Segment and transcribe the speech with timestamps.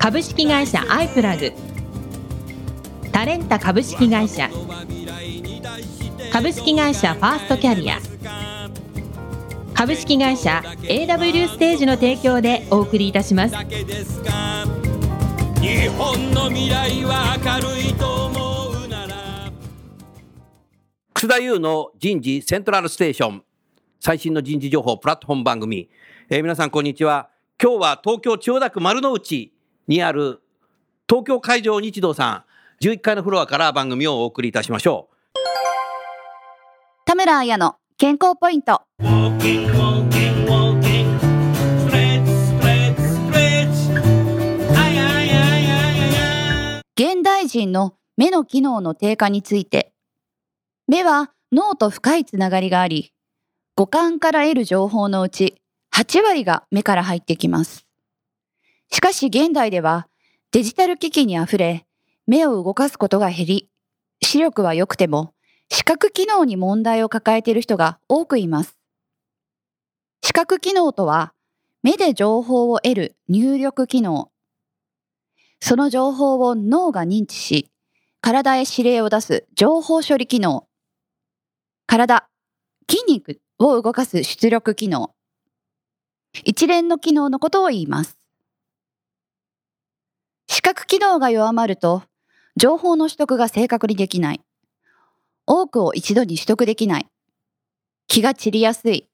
[0.00, 1.52] 株式会社アイプラグ。
[3.12, 4.48] タレンタ株式会社。
[6.32, 7.98] 株式会社ファーストキャリア。
[9.74, 13.54] 株式会社 AW ステージの提供でお送りいたします。
[13.54, 13.62] 日
[15.88, 19.52] 本の未来は明るいと思うなら。
[21.12, 23.44] 楠田優の人事セントラルステーション。
[24.00, 25.90] 最新の人事情報プラットフォーム番組、
[26.30, 27.28] えー皆さんこんにちは。
[27.62, 29.52] 今日は東京千代田区丸の内。
[29.90, 30.40] にある
[31.08, 32.44] 東京海上日動さ
[32.80, 35.16] ん11階のフロアから番組をお送りいたしましょう
[37.04, 38.82] 田村彩の健康ポイント。
[46.94, 49.92] 現代人の目の機能の低下について。
[50.86, 53.12] 目は脳と深いつながりがあり、
[53.74, 55.60] 五感から得る情報のうち
[55.92, 57.89] 8割が目から入ってきます。
[58.92, 60.08] しかし現代では
[60.52, 61.86] デジタル機器にあふれ、
[62.26, 63.68] 目を動かすことが減り、
[64.22, 65.32] 視力は良くても
[65.72, 68.76] 視覚機能に問題を抱えている人が多くいます。
[70.22, 71.32] 視覚機能とは、
[71.82, 74.30] 目で情報を得る入力機能。
[75.60, 77.70] その情報を脳が認知し、
[78.20, 80.66] 体へ指令を出す情報処理機能。
[81.86, 82.28] 体、
[82.88, 85.14] 筋肉を動かす出力機能。
[86.44, 88.19] 一連の機能のことを言います。
[90.52, 92.02] 視覚機能が弱まると、
[92.56, 94.40] 情報の取得が正確にできない。
[95.46, 97.06] 多くを一度に取得できない。
[98.08, 99.08] 気が散りやすい。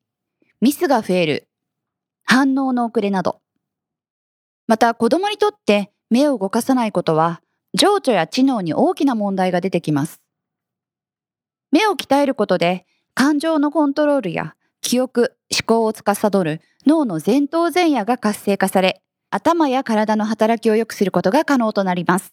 [0.63, 1.47] ミスが増える。
[2.25, 3.43] 反応の遅れなど。
[4.67, 7.43] また子供にとって目を動かさないことは
[7.75, 10.23] 情緒や知能に大きな問題が出てきます。
[11.71, 19.03] 目を鍛えることで感情のコントロールや記憶、思考を司る脳の前頭前野が活性化され、
[19.37, 22.33] 頭や体の働きを良くすることが可能となります。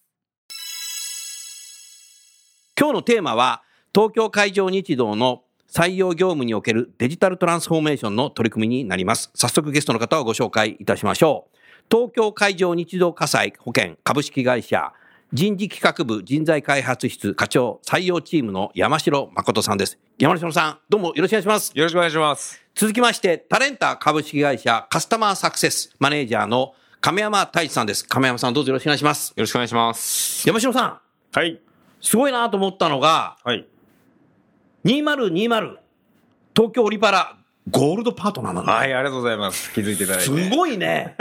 [2.79, 3.61] 今日のテーマは
[3.93, 11.57] 東京海上日動の採用業務におけるデジタルトランスフォーメーションの取り組みになります早速ゲストの方をご紹介いたしましょう
[11.91, 14.93] 東京海上日動火災保険株式会社
[15.33, 22.63] 人事企画部人材開発室課長採用チームの山城誠さんです山城さんどうもよろしくお願いしますよろしくお願いします。
[22.75, 26.73] 続きましてタレンタ株式会社カスタマーサクセスマネージャーの
[27.05, 30.47] 亀山太一さんです亀山さんどうぞよろしくお願いしますよろしくお願いします。
[30.47, 30.99] 山城さん
[31.37, 31.59] はい。
[31.99, 33.67] すごいなと思ったのがはい。
[34.85, 35.75] 2020
[36.55, 37.37] 東京オリパラ
[37.69, 39.73] ゴールドパートナーなの、はい、ありがとうございます。
[39.73, 40.33] 気づいていただいて。
[40.33, 41.17] すごいね。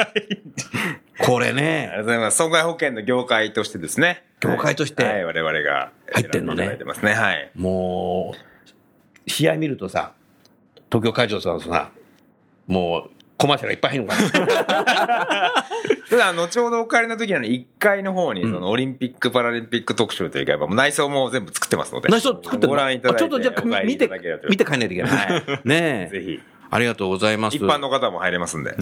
[1.26, 2.37] これありね、がとうございます。
[2.37, 4.25] 損害保険の業界としてですね。
[4.38, 7.15] 業界としてはい、我々が入ってんのね選でいただいてますね。
[7.15, 7.50] はい。
[7.56, 8.37] も
[9.26, 10.12] う、試合見るとさ、
[10.92, 11.91] 東京会場さんとさ、
[12.69, 15.64] もう、コマーシャルがいっぱい入るのかな。
[16.08, 22.08] ただ、後ほどお帰りの時にあの、1階の方に、その、オリンピック・パラリンピック特集というか、やっぱ内装も全部作ってますので。
[22.08, 23.16] 内装作ってご覧いただいて。
[23.16, 24.08] あちょっとじゃあ見て
[24.48, 25.12] 見て帰んないといけない。
[25.12, 26.08] はねえ。
[26.12, 26.41] ぜひ。
[26.70, 27.56] ありがとうございます。
[27.56, 28.70] 一般の方も入れますんで。
[28.70, 28.78] はい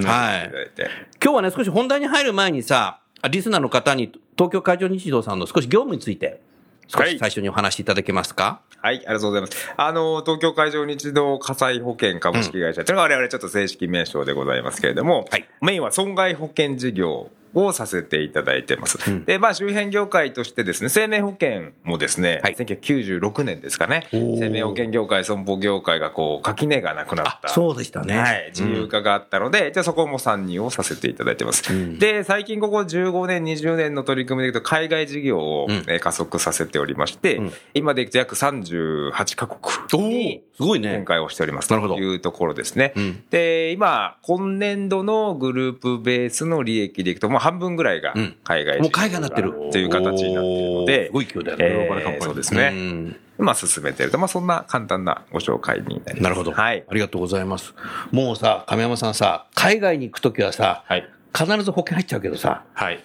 [1.23, 3.01] 今日はね、少し本題に入る前にさ、
[3.31, 6.43] リスナーの方に東京海上日動さんの少し業務について、
[6.91, 9.73] 少し最初にお話しいただけますか、はい、ありがとうございます。
[9.77, 15.49] あの、東京海上日動火災保険株式会社というのが我々ちょっと正式名称でございますけれども、はい。
[15.61, 18.99] メインは損害保険事業をさせていただいてます。
[19.27, 27.49] で、まあ周辺業界としてですね、生命保険もですね、はい1996年ですかね、生命保険業界、損保業界がこう、垣根がなくなった。
[27.49, 28.19] そうでしたね。
[28.19, 31.73] はい、自由化があったので、じゃあそこも参入をさせていただいてます。
[31.73, 41.05] んで、最近ここ15年、20年の取り組みでいくと、海外事業を、うんえー加速させておりまして、うん今でいくと約38カ国にすごいね展。
[41.05, 42.93] 開をしておりますなるほどというところですね。
[42.97, 49.53] うんで、今、今年度のグループベースの利益でいくと、もう半分ぐらいがうん海外事業もう海外になってる。
[49.73, 51.65] という形になっているので、すごい勢いだよね。
[51.67, 56.23] えーそうですねんまあ進めていると、まあそんな簡単なご紹介になります。
[56.23, 56.53] なるほど。
[56.53, 56.85] はい。
[56.87, 57.75] ありがとうございます。
[58.13, 61.09] もうさ、亀山さんさ、海外に行くときはさ、はい。
[61.35, 63.03] 必ず保険入っちゃうけどさ、はい。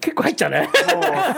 [0.00, 0.68] 結構入っちゃうね。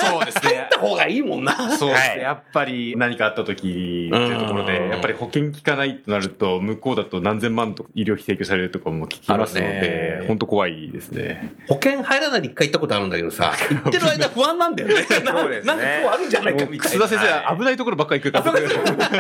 [0.01, 0.67] そうですね。
[0.71, 1.53] た方がいいもんな。
[1.77, 11.55] そう、はいやっぱり何かあった時っていうところうんで、やっぱり保険効かないとなると、向こうだと何千万とか医療費提供されるとかも聞きますので、本当怖いですね。
[11.69, 14.95] 保険入らないで一回行ったことあるんだけどさ、行ってる間不安なんだよね。
[15.03, 16.85] そうですねなんか今日あるんじゃないかみたいな。
[16.85, 17.21] 楠田先
[17.51, 18.53] 生、危ないところばっかり行くから、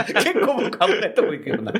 [0.05, 1.73] 結構僕危ないとこ行くよな。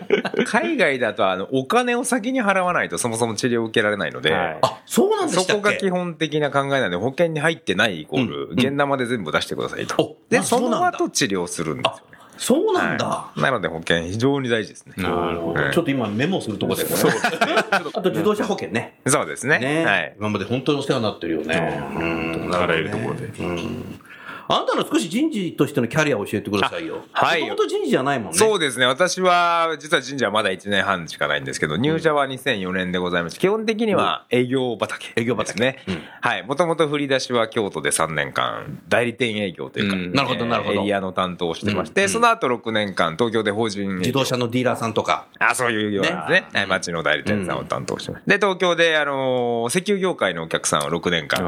[0.47, 5.63] 海外だと、あの、お金を先に払わないとそもそも治療を受けられないので、はいあ、そうなんでそしたっけ？
[5.63, 10.17] こが基本的な考えなんで、保険に入ってないイコール、うん現生で全部出してくださいとお。
[10.29, 12.19] で、あその後治療するんですよね。
[12.39, 13.07] そうなんだ。
[13.07, 14.95] はいなので保険非常に大事ですね。
[14.97, 15.61] なるほど。
[15.61, 16.97] はいちょっと今メモするとこで、これ。
[17.61, 19.01] あと自動車保険ね。
[19.07, 19.59] そうですね。
[19.59, 20.15] ね、はい。
[20.19, 21.91] 今まで本当にお世話になってるよね。
[21.97, 23.27] うんあらゆるところで。
[23.27, 24.01] うん
[24.49, 27.05] あなたの少し人事としてのキャリアを教えてくださいよ。
[27.13, 28.39] あはいもともと人事じゃないもんね。
[28.39, 28.87] そうですね。
[28.87, 35.83] 私は、実は神社はまだ1年半しかないんですけど、入社は2004年でございまして、基本的には営業畑、営業畑ですね。
[35.89, 36.43] うんはい。
[36.43, 45.27] もともと振り出しは京都で3年間、代理店営業というか、うんなるほどなるほどエリアの担当をしてまして、うんその後6年間、東京で法人自動車のディーラーさんとか。
[45.39, 46.49] あ、そういうようなんですね。
[46.53, 48.27] はい、町の代理店さんを担当してます。
[48.27, 51.43] で、東京で、あのー石油業界のお客さんを6年間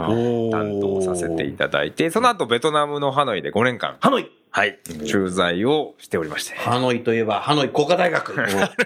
[0.50, 4.30] 担当させていただいて、その後ベトナムのハノイで5年間、ハノイ。
[4.52, 6.56] はい、駐在をしておりまして。
[6.56, 8.34] ハノイといえば、ハノイ工科大学。
[8.34, 8.42] こ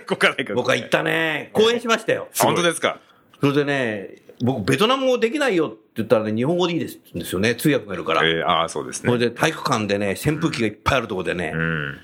[0.08, 1.48] こから行く僕は行ったね。
[1.54, 2.28] 講演しましたよ。
[2.38, 3.00] 本当ですか？
[3.40, 7.54] それでね、僕、ベトナム語できないよって言ったらね、日本語でいいですんですよね。
[7.54, 8.28] 通訳がいるから。
[8.28, 9.08] えー、ああ、そうですね。
[9.10, 11.98] それで体育館でね、扇風機がいっぱいあるところでね、うん。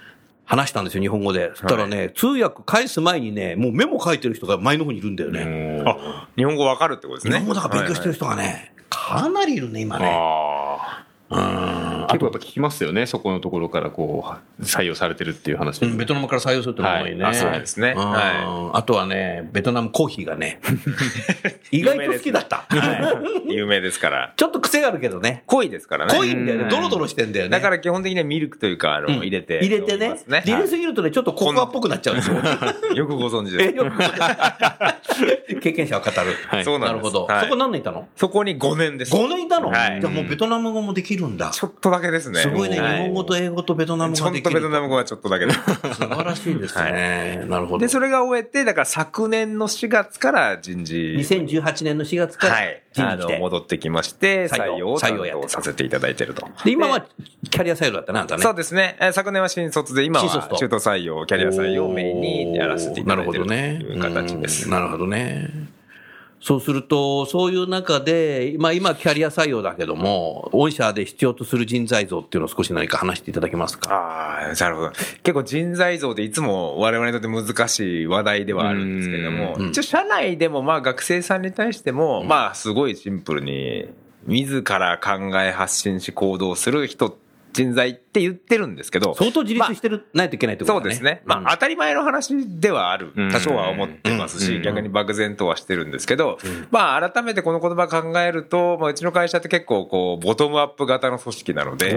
[0.46, 1.50] 話したんですよ、日本語で。
[1.54, 5.82] そしたらね、通訳返す前にね、もうメモ書いてる人が前の方にいるんだよね。
[5.86, 7.34] あ、日本語わかるってことですね。
[7.34, 10.10] 日本語だから勉強してる人がね、かなりいるね、今ね。
[10.10, 10.99] あうん
[11.30, 12.06] あ。
[12.10, 14.24] 結構やっぱ聞きますよね、そこのところからこ
[14.58, 15.82] う、採用されてるっていう話。
[15.84, 17.22] うんベトナムから採用するってのが多いね。
[17.22, 20.60] はいあそうですねうんはあとはね、ベトナムコーヒーがね、
[21.70, 22.64] 意外と好きだった。
[22.68, 23.54] はい。
[23.54, 24.32] 有名ですから。
[24.36, 25.42] ちょっと癖があるけどね。
[25.46, 26.14] 濃いですからね。
[26.14, 26.66] 濃いんだよね。
[26.70, 27.50] ドロドロしてんだよね。
[27.50, 29.58] だから基本的にはミルクというか、あの、うん入れて。
[29.58, 30.16] 入れてね。
[30.44, 32.36] 入れすぎるとね、ちょっとココアっぽくなっちゃうんですよ。
[32.36, 33.72] はいよくご存知です。
[33.72, 33.98] えよく
[35.60, 36.16] 経験者は語る。
[36.48, 36.94] はいそうなんです。
[36.94, 37.24] なるほど。
[37.26, 38.08] はいそこ何年いたの？
[38.16, 39.14] そこに5年です。
[39.14, 39.68] ?5 年いたの？
[39.68, 41.50] はいじゃあもうベトナム語もできるんだ。
[41.50, 42.40] ちょっとだけですね。
[42.40, 42.76] すごいね。
[42.76, 44.50] 日は本語と英語とベトナムちょっ語ができる。
[44.50, 45.46] とベトナム語はちょっとだけ。
[45.50, 45.58] 素
[46.08, 47.44] 晴らしいですね。
[47.48, 47.78] なるほど。
[47.78, 50.96] で、それが終えて、だから昨年の4月から人事。
[51.18, 52.82] 2018年の4月からはい。
[52.98, 53.30] あの。
[53.38, 56.46] 戻ってきまして、採用を担採用させていただいてると。
[56.64, 57.04] で、今は
[57.50, 58.42] キャリア採用だったな、あんたね。
[58.42, 58.96] そうですね。
[59.00, 64.64] えー昨年は新卒で、今は中途採用、キャリア採用をメインにやらせていただいてるとなるほどねいう形です。
[64.66, 65.79] うんなるほどね。
[66.42, 73.92] そうすると、そういう中で、まあ今キャリア採用だけども、御社で必要とする人材像っていうのを少し何か話していただけますか？
[73.92, 74.90] ああ、なるほど。
[75.22, 83.88] 結構人材像でいつも我々にとって難しい話題ではあるんですけれどもうん、一応社内でもまあ学生さんに対しても、まあすごいシンプルに、
[84.26, 87.18] 自ら考え発信し行動する人、
[87.52, 90.82] 人材って言ってるんですけど、相当自立してる、ないといけないってことだね。
[90.82, 91.22] そうですね。
[91.24, 93.12] まうんあ、当たり前の話ではある。
[93.16, 96.38] うん多少は思ってますし、うん逆に漠然とはしてるんですけど、
[96.70, 101.94] まあ、改めてこの言葉考えると、まあ、うちの会社って結構、こう、ボトムアップ型の組織なので、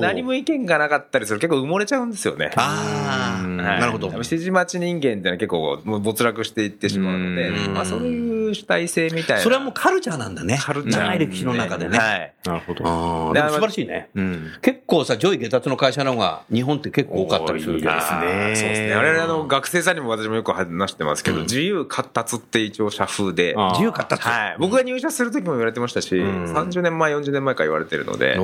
[0.00, 2.50] 何も意見がなかったりすると結構埋もれちゃうんですよね。
[2.56, 4.08] ああ、うんはいなるほど。
[4.08, 9.42] 指示待ち人間っていうのは結構もう没落していってしまうのでう、んまあそういう主体性みたいな。
[9.42, 10.58] それはもうカルチャーなんだね。
[10.60, 11.98] カルチャー長い歴史の中でね。
[11.98, 12.34] はい。
[12.44, 12.84] なるほど。
[12.84, 14.10] 素晴らしいね。
[14.14, 14.46] うん。
[14.62, 18.94] 結構さ、上位下達の会社の方が日本って結構多かったりするですねそうですね。
[18.94, 24.22] 我々あの学生さんにも私もよく話してますけど、自由活達って一応社風で、自由活達。
[24.22, 24.56] はい。
[24.58, 28.34] 僕が入社する時も言われてましたし、ん30年前、40年前から言われてるので、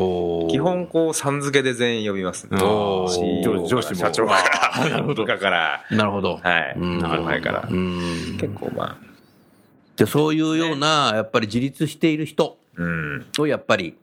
[0.51, 2.59] 基本こう、さん付けで全員呼びますね。
[2.63, 4.35] おー CEO 上司も社長か
[4.79, 5.25] ら、なるほど。
[5.25, 6.41] から、なるほど。
[6.43, 6.75] はい。
[6.77, 7.75] うん後輩からう。
[7.75, 8.97] ん結構まあ、
[9.97, 13.27] でそういうような、やっぱり自立している人うん。
[13.39, 13.95] をやっぱり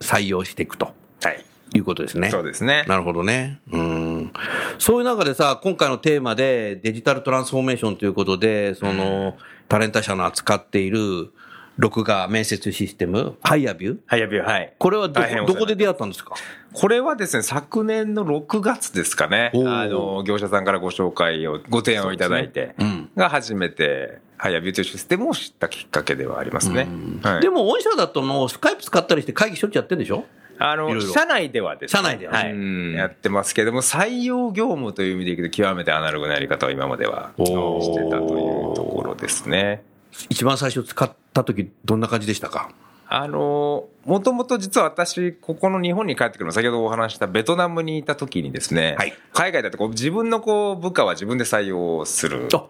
[0.00, 1.44] 採用していくとはい。
[1.74, 2.30] いうことですね。
[2.30, 2.84] そうですね。
[2.88, 3.60] なるほどね。
[3.70, 4.32] うん。
[4.78, 9.36] そういう中でさ、今回のテーマでデジタルトランスフォーメーションということで、その、
[9.68, 11.30] タレント社の扱っている
[11.76, 13.98] 録画面接システム、ハイアビュー？
[14.06, 14.74] はい、やびはい。
[14.78, 16.34] これはどどこで出会ったんですか？
[16.72, 19.52] これはですね、昨年の6月ですかね。
[19.54, 23.07] あの、業者さんからご紹介を、ご提案をいただいて、うん。
[23.18, 26.88] が初めて、ハイアビューというシステムを知ったきっかけではありますね。
[27.22, 27.40] はい。
[27.40, 30.24] でも、御社だとの、スカイプ使ったりして会議しょっちゅうやってるんでしょ？
[30.60, 31.98] あの、社内ではですね。
[31.98, 32.38] 社内ではね。
[32.38, 32.52] はい。
[32.52, 32.92] うん。
[32.94, 39.82] やってますけども、採用業務という意味でいくと、極めてアナログなやり方を今まではしてたというところですね。
[40.30, 42.70] 一番最初使った時、どんな感じでしたか？
[43.10, 49.14] あの、もともと実は私、ここの日本に帰ってくるの、先ほどお話したベトナムにいた時にですね、はい。
[49.32, 52.48] 海外だとこう自分のこう部下は自分で採用する。
[52.52, 52.66] あ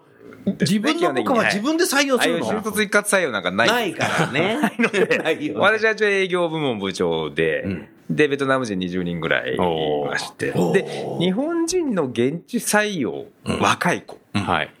[0.61, 2.45] 自分の部下は自分で採用するの？
[2.45, 4.59] 新卒一括採用なんかないないからね。
[5.23, 5.59] ないよね。
[5.59, 7.87] 私は一応営業部門部長で、うん。
[8.09, 13.25] で、ベトナム人20人ぐらいいまして、で、日本人の現地採用、
[13.61, 14.73] 若い子、はい。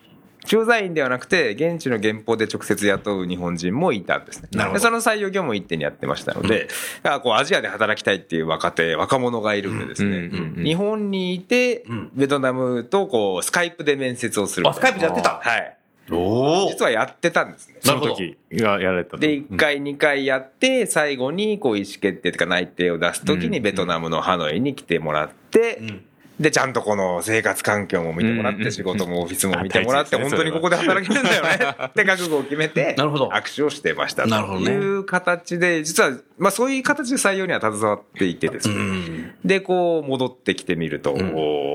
[0.49, 4.49] 駐在員ではなくて、現地の原稿で直接雇う日本人もいたんですね。
[4.51, 4.79] なるほど。
[4.79, 6.67] でその採用業務を一手にやってましたので、
[7.03, 14.67] だからこうアジアで働きたいっていう若手、若者がいるんでですね、うんうんうん日本にいてん、ベトナムとこう、スカイプで面接をする。
[14.67, 15.39] あスカイプでやってた。
[15.39, 15.77] はい。
[16.11, 16.69] おお。
[16.69, 17.75] 実はやってたんですね。
[17.81, 25.79] その時がやられたとで、1回、2回やって、最後にこう意思決定とか内定を出すときにベトナムのハノイに来てもらって、
[26.39, 31.75] で、ちゃんとこの生活環境も見てもらって、うん仕事もオフィスも見てもらって、本当にここで働けるんだよね。
[31.87, 33.29] って覚悟を決めて、なるほど。
[33.29, 34.65] 握手をしてましたなるほどね。
[34.67, 39.35] という形で、実は、まあそういう形で採用には携わっていてですね。
[39.43, 41.17] で、こう戻ってきてみると、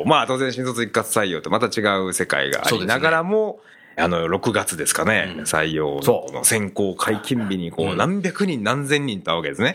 [0.07, 3.61] まあ当然新卒一括採用とまた違う世界がありながらも、
[3.97, 9.75] あの、6月ですかね、採用の選考解禁日にこう、何百人何千人と会うわけですね。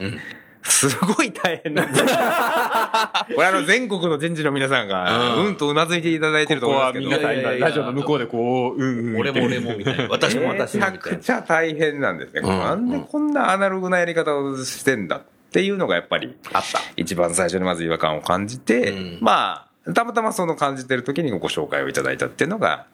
[0.64, 2.06] すごい大変なんですよ。
[3.36, 7.28] これあの全国の人事の皆さんが、うんうんとうなずいていただいてるとここ思うんですけど。
[7.28, 9.20] は皆さん今いやいやいやラジオの向こうでこう、うんうん。
[9.20, 10.08] 俺も俺もみたいな。
[10.10, 10.92] 私も私めちゃ。
[10.92, 12.42] くちゃ大変なんですね。
[12.42, 16.80] んなんでこんなアナログなやり方をしてんだっていうのがやっぱり、あった。
[16.96, 22.86] 一番最初にまず違和感を感じて、うんまあ、たまたまその感じてる時にご紹介をいただいたっていうのが、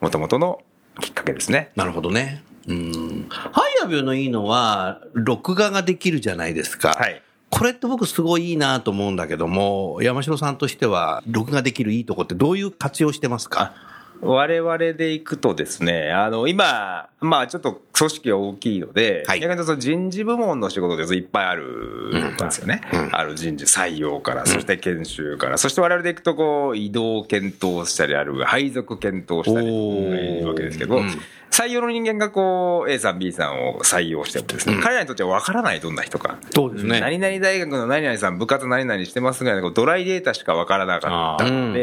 [0.00, 0.60] もともとの
[1.00, 1.70] きっかけですね。
[1.76, 2.42] なるほどね。
[2.66, 3.26] うん。
[3.28, 6.94] ハイアビューのいいのは、録画ができるじゃないですか。
[6.98, 7.22] はい。
[7.48, 13.72] これって僕すごいいいなと思うんだけども、山城さんとしては、録画できるいいとこってどういう活用してますか？
[14.20, 19.40] 我々で行くとですね、あの、今、まあちょっと組織が大きいので、はい。
[19.40, 22.82] 逆にその人事部門の仕事でいっぱいあるんですよね。
[22.92, 23.08] うん。
[23.12, 31.20] ある人事採用から、そして研修から、そして我々で行くとこう、移動検討したりある、配属検討したりいるわけですけど、うん。
[31.50, 34.82] 採用の人間がこう、A さん、B さんを採用してもですね、うん。
[34.82, 36.36] 彼らにとっては分からない、どんな人か。
[36.54, 37.00] そうですね。
[37.00, 41.80] 何々大学の何々さん部活何々してますぐらいのドライデータしかわからなかったので、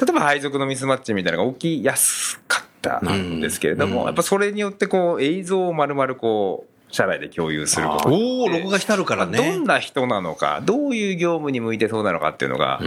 [0.00, 9.64] 例えば配属のミスマッチみたいなのが起きやすかったんですけれども、うんやっぱそれによってこう映像を丸々こう、社内で共有することにおお録画してあるからどねん。
[9.64, 12.80] な人なのか、どういう業務に向いてそうなのかっていうのが、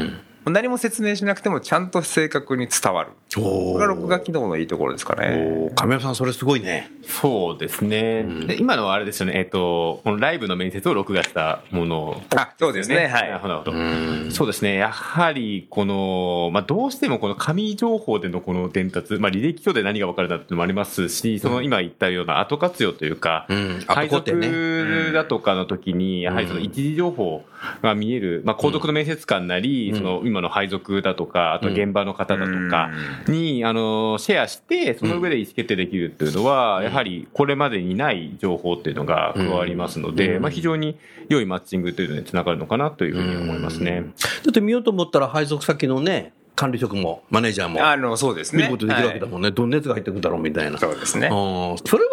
[0.45, 3.11] 何も説明しなくてもちゃんと正確に伝わる。
[3.39, 5.71] おこれが録画機能のいいところですかね。
[5.75, 6.91] 亀山さん、それすごいね。
[7.03, 8.23] そうですね。
[8.47, 13.07] で今のはあれですよね、えっと、このライブの面接を録画したものあ、そうですね。
[13.07, 13.29] はい。
[13.29, 14.31] なるほどなるほど。
[14.31, 14.75] そうですね。
[14.75, 27.43] やはり、この、まあ、どうしてもこの紙情報でのこの伝達、まあ、履歴書で何が分かるかっていうのもありますし、その今言ったような後活用というか、うん配後工程ね属だとかの時に、やはりその一時情報
[27.81, 32.89] が見える、まあ、皇族の面接官なり、その今の配属だとか、あと現場の方だとか
[33.31, 40.97] に、あの、シェアして、その上で意思決定できるっていうのは、やはりこれまでにない情報っていうのが加わりますので、まあ、非常に
[41.29, 44.03] 良いマッチングというのにつながるのかなというふうに思いますね。
[44.45, 48.63] だって見ようと思ったら配属先のね、管理職もマネージャーもあの、そうですね。
[48.63, 49.51] 見ることできるわけだはもんね。
[49.51, 50.77] どんなやつが入ってくるだろうみたいな。
[50.77, 51.27] いそうですね。
[51.27, 52.09] うんそれは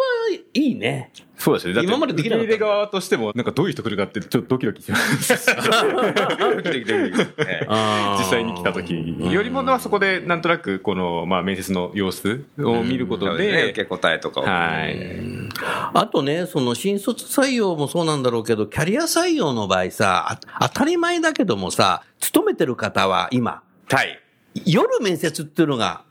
[0.53, 1.11] いいね。
[1.37, 1.73] そうですね。
[1.73, 5.33] だって今までできなかった受け入れ側としても、なんかどういう人来るかってちょっとドキドキします。
[5.33, 5.37] 実
[8.25, 14.43] 際に来た時よりも、まあそこでなんとなく、この、まあ面接の様子を見ることで受けで、答えとかを。
[14.43, 15.19] はい。
[15.93, 24.19] あとね、その新卒採用もそうなんだろうけど、キャリア採用の場合さ、あ当たり前だけどもさ、勤めてる方は今、はい。
[24.65, 26.03] 夜面接っていうのが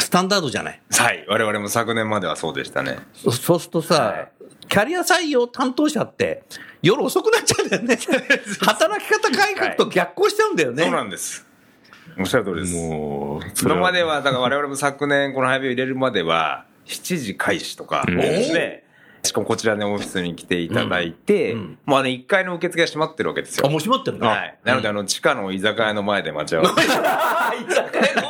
[0.00, 0.80] スタンダードじゃない？
[0.90, 1.24] はい。
[1.28, 2.98] 我々も昨年まではそうでしたね。
[3.14, 4.28] そそうするとさ、はい
[4.68, 6.44] キャリア採用担当者って
[6.80, 7.98] 夜遅くなっちゃうんだよね。
[8.62, 10.84] 働き方改革と逆行しちゃうんだよね。
[10.84, 11.44] そうなんです。
[12.16, 12.76] おっしゃる通りです。
[12.76, 18.84] もう、そ今れまでは、だから我々も昨年この配備を入れるまでは、7時開始とかですね。
[19.24, 21.54] しかもこちらのオフィスに来ていただいて、
[21.84, 23.66] もうあの1階の受付が閉まってるわけですよ。
[23.66, 24.56] あ、もう閉まってるのはい。
[24.64, 26.82] なので、あの、地下の居酒屋の前で待ち合わせ。
[26.82, 28.29] 寿司屋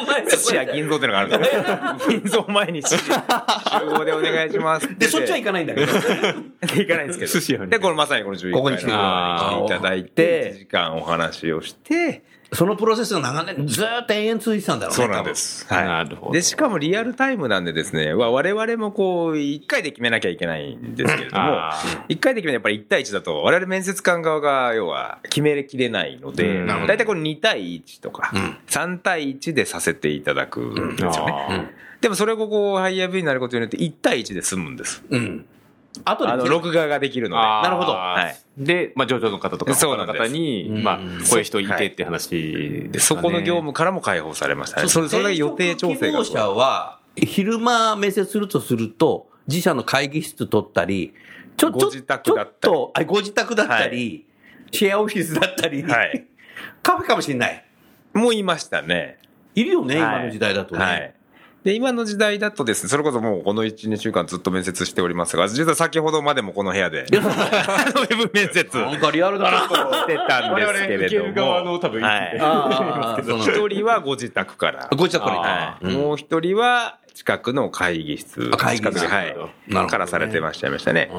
[0.72, 1.62] 銀蔵ってのがあるんですよ。
[2.08, 5.86] 銀蔵前に7時集合でお願いしますで、そっちは行かないんだけど。
[5.86, 7.66] で行かないんですけど。
[7.66, 12.22] で、このまさにこの11ここに来て階の方に来ていただいて、1時間お話をして、
[12.52, 15.04] そのプロセスが長年ずーっと延々続いてたんだろうね。
[15.04, 15.66] そうなんです。
[15.72, 15.84] はい。
[15.84, 31.32] なるほどで、しかもリアルタイムなんでですね、わ我々もこう、1回で決めなきゃいけないんですけれどもあ、1回で決めるやっぱり1対1だと、我々面接官側が要は決めきれないので、大体これ2対1とか、ん3対1でさせていただくんですよね。
[31.32, 35.04] あでもそれをこう、ハイヤー V になることによって1対1で済むんです。
[35.10, 35.46] うん。
[36.04, 37.42] あとであの、録画ができるので。
[37.42, 38.64] なるほどはい。
[38.64, 41.02] で、まあ、上場の方とか、そうな方に、まあ、こ
[41.36, 42.28] ういう人いてって話
[42.92, 43.00] で。
[43.00, 44.88] そこの業務からも解放されましたね。
[44.88, 46.24] それ、それだけ予定調整が。
[46.24, 51.12] 者は、昼間面接するとすると、自社の会議室取ったり、
[51.56, 54.26] ちょ、ちょご自宅だったりちょっと、あご自宅だったり、
[54.70, 56.26] シェアオフィスだったり、はい。
[56.82, 57.64] カフェかもしれない。
[58.14, 59.18] もういましたね。
[59.54, 60.80] いるよね、はい今の時代だとね。
[60.84, 61.14] はい。
[61.64, 69.58] で、今の時代だとですね、それこそもうこの1、2週間ずっと面接しておりますが、実は先ほどまでもこの部屋で、 ウェブ面接なんかリアルだな。
[69.60, 71.32] してたんですけれども。
[71.34, 72.38] 側の多分はい
[73.68, 74.88] 人はご自宅から。
[74.96, 78.50] ご自宅からもう一人は近くの会議室。
[78.52, 79.86] あ会議室近くで、はい。
[79.88, 81.10] からされてましたいましたね。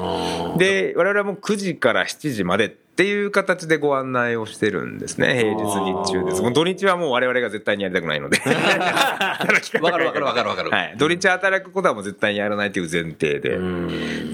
[0.58, 5.34] で、我々はもう9時から7時までっていう形でご案内をしてるんですね。
[5.38, 6.52] 平日日中です。
[6.52, 8.36] 土日はもう我々が絶対にやりたくないので。
[8.44, 10.94] 働かるわかるわかるわかるはい。
[10.98, 13.58] 土日働くことはもう絶対にやらないという前提で。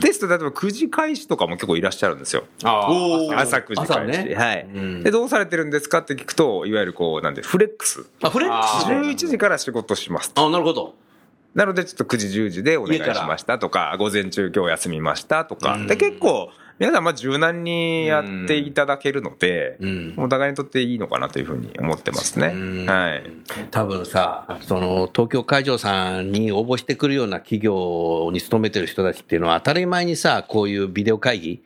[0.01, 2.45] テスト、例えば9時開始とかも結構いらっしゃるんですよ。
[2.65, 3.93] 朝9時開始。
[3.93, 8.05] 朝ねはい、うんで、どうされてるんですかって聞くと、いわゆるこう、なんで、フレックス。
[8.23, 8.95] あ、フレックスで。
[8.95, 10.45] 11時から仕事しますと。
[10.45, 10.95] あ、なるほど。
[11.55, 15.79] なので、ちょっと9時、10時でお願いしましたとか、午前中今日休みましたとか。
[15.87, 22.53] で、結構、皆さん、まあ、柔軟にやっていただけるので、うんお互いにとっていいのかなというふうに思ってますね。
[22.55, 23.25] うんはい。
[23.73, 31.63] 多分さ、その東京会場さんに応募してくるような企業に勤めてる人たちっていうのは当たり前にさ、こういうビデオ会議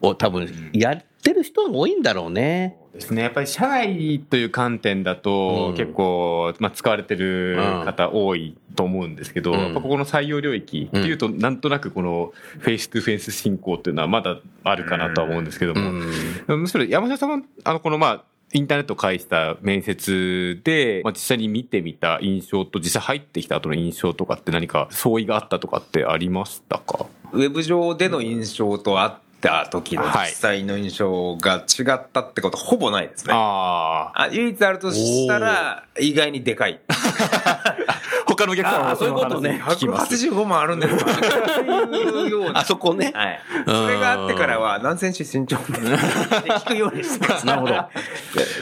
[0.00, 2.78] を多分やってる人が多いんだろうね。
[2.96, 3.22] ですね。
[3.22, 5.76] やっぱり社内という観点だと、うん。
[5.76, 9.74] 結構、まあ、使われてる方多いと思うんですけど、うん。
[9.74, 15.92] ここの採用領域っていうと、なんとなくこのフェイストゥフェイス信仰っていうのはまだあるかなとは思うんですけども、
[16.56, 27.06] むしろ山下さんは、あの、このまあ、インターネットを介した面接で、まあ、実際に見てみた印象と実際入ってきた後の印象とかって何か相違があったとかってありましたか？
[27.32, 33.34] ウェブ上での印象と会った時の実際の印象が違ったってことほぼないですね。
[33.34, 34.22] ああ。
[34.22, 36.80] あ唯一あるとしたら、意外にでかい。
[38.26, 40.14] 他のお客さんはそういうことね聞きます。
[40.14, 41.20] 185万あるんですかって
[41.60, 43.12] いうようなあそこね。
[43.14, 43.40] はい。
[43.64, 47.46] それがあってからは、何センチ身長聞くようにしてます。
[47.46, 47.74] なるほど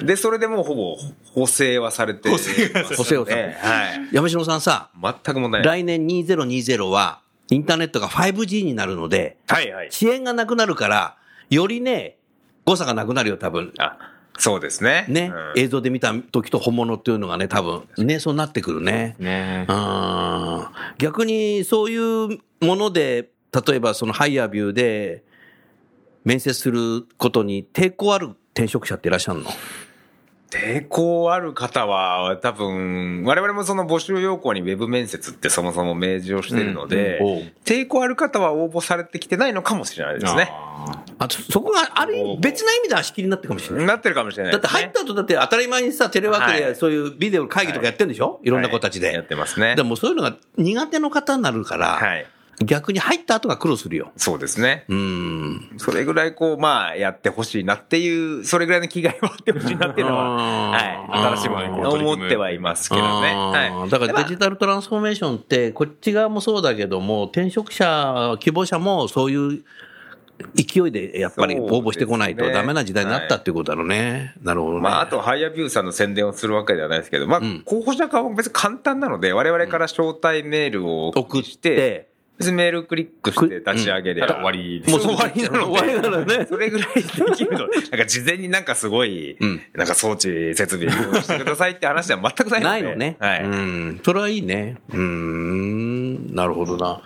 [0.00, 0.04] で。
[0.04, 0.96] で、それでもうほぼ
[1.34, 2.84] 補正はされてますね。
[2.96, 4.08] 補正はされてはい。
[4.12, 5.82] 山城さんさ、全く問題ない。
[5.82, 9.88] 来年2020はインターネットが 5G になるので、はいはい。
[9.88, 11.16] 遅延がなくなるから、
[11.50, 12.16] よりね、
[12.64, 13.72] 誤差がなくなるよ、多分。
[13.78, 13.98] あ、
[14.38, 15.04] そうですね。
[15.08, 19.14] ね、うん映像で見た時と本物っていうのがね、多分、ね、そうなってくるね。
[19.18, 23.30] ねあー逆にそういうもので、
[23.66, 25.22] 例えばそのハイヤービューで
[26.24, 29.50] 面接することに抵抗ある転職者っていらっしゃるの？
[30.50, 40.50] 抵抗ある方は、多分、我々もその募集要項にウェブ面接ってそもそも明示をしているので、うんうん抵抗ある方は応募されてきてないのかもしれないですね。
[41.18, 43.86] あとそこがある意味別な意味で足切りになってるかもしれない。
[43.86, 44.68] なってるかもしれないだって。
[44.68, 49.06] 入った後だって当たり前にさ、テレワークはいでそういうビデオ会議とかやってるんでしょ、い、ろんな子たちで。
[49.06, 49.76] はいやってますね。
[49.76, 52.26] でもそういうのが苦手の方になるから、はい。
[52.62, 54.12] 逆に入った後が苦労するよ。
[54.16, 54.84] そうですね。
[54.88, 55.74] うん。
[55.78, 61.36] それぐらいこう、まあ、やってほしいなっていう、それぐらいの気概はあってほしいなっていうのは、はい。
[61.36, 63.34] 新しいものに思ってはいますけどね。
[63.34, 63.90] はい。
[63.90, 69.64] だからデジタルトランスフォーメーションって、こっち側もそうだけども、転職者、希望者もそういう
[70.54, 74.34] 勢いでやっぱり応募してこないとそうですねダメな時代になったっていうことだろうね。
[74.42, 74.80] なるほどね。
[74.80, 82.08] まあ、あと、ハイヤービューさんの宣伝をするわけではないですけど、まあ、ん候補者側も別に簡単なので、我々から招待メールを送送っして、
[82.52, 87.58] メールクリックして立ち上げで、終わりですもう終わりなの で、終わりなのねそれぐらいできるの。
[87.58, 92.64] なんか事前になんかすごい、うんなんか装置、設備用意してくださいって話では全くないので。
[92.64, 93.16] ないのね。
[93.20, 93.44] はい。
[93.44, 94.00] うん。
[94.04, 94.76] それはいいね。
[94.90, 96.34] うーん。
[96.34, 97.02] なるほどな。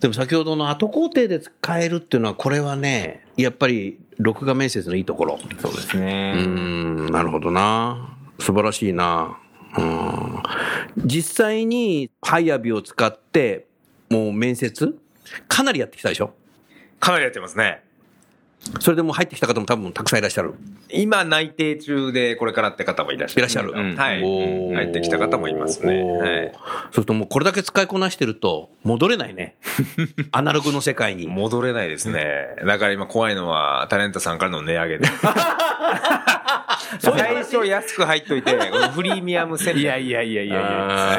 [0.00, 5.38] でも先ほどの後工程で使えるっていうのは、これはね、やっぱり録画面接のいいところ。
[5.58, 6.44] そうですうーね。
[6.44, 8.16] ん、なるほどな。
[8.38, 9.36] 素晴らしいな。
[9.76, 10.42] うん。
[11.04, 13.66] 実際にハイヤビを使って、
[14.10, 14.98] もう面接？
[15.46, 16.34] かなりやってきたでしょ？
[16.98, 17.82] かなりやってますね。
[18.80, 20.52] それでもう入ってきた方も多分たくさんいらっしゃる。
[20.90, 23.40] 今内定中でこれからって方もいらっしゃる。
[23.40, 23.70] いらっしゃる。
[23.70, 24.20] うんはい。
[24.20, 26.02] 入ってきた方もいますね。
[26.02, 26.52] はい。
[26.52, 29.56] そうするともうこれだけ使いこなしてると戻れないね。
[30.32, 31.26] アナログの世界に。
[31.28, 32.48] 戻れないですね。
[32.66, 35.06] だから今怖いのはタレントさんからの値上げで。
[37.00, 39.80] 最初安く入っといて、このプレミアム戦略。
[39.80, 40.60] いやいやいやいや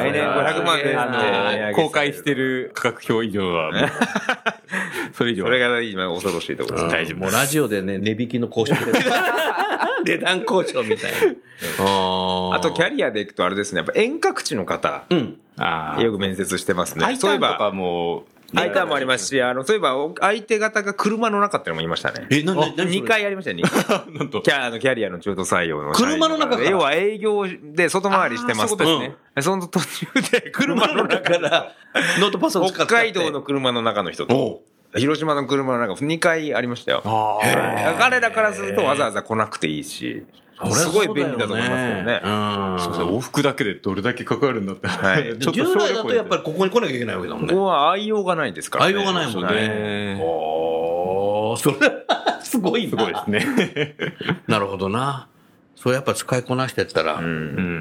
[0.00, 3.70] 来年500万で公開してる価格表以上は、
[5.12, 5.48] それ以上は。
[5.48, 6.92] それが今恐ろしいところです。
[6.92, 7.18] 大丈夫。
[7.18, 8.92] もうラジオでね、値引きの交渉で。
[10.04, 11.18] 値段交渉みたいな。
[11.84, 15.38] ああとキャリリアでいくとあれですね、やっぱ遠隔地の方、うん。
[15.58, 17.16] あーよく面接してますね。
[17.16, 17.72] そういえば、
[18.52, 22.26] ンターンもありますし、あの、そういえば、相手方が車の中ってのも言いましたね。
[22.30, 24.12] え、なんで、何2回ありましたよ、2回。
[24.14, 24.42] なんと。
[24.42, 26.70] キャあのキャリアの中途採用の車の中から？
[26.70, 29.16] 要は営業で外回りしてますですね。
[29.40, 31.72] その途中で 車の中から、
[32.20, 32.92] ノートパソコン使って。
[32.92, 34.62] 北海道の車の中の人おと、
[34.98, 37.02] 広島の車の中、2回ありましたよ。
[37.04, 37.38] あ
[37.98, 40.24] 彼らからするとわざわざ来なくていいし、
[40.74, 42.20] すごい便利だと思いますけどね。
[42.24, 42.78] うん。
[42.80, 44.86] そうそう往復だけでどれだけかかるんだって。
[44.86, 46.42] はい ちょっと従来だとやっぱり。
[46.42, 47.48] りここに来なきゃいけないわけだもんね。
[47.52, 48.94] ここは愛用がないですからね。
[48.94, 51.76] 愛用がないもんねねおー、それ、
[52.42, 53.96] すごいなすごいですね。
[54.46, 55.28] なるほどな。
[55.74, 57.20] それやっぱ使いこなしてったら、